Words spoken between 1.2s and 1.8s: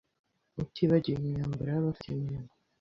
imyambaro